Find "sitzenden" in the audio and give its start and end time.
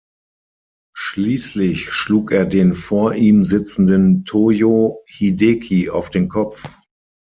3.45-4.23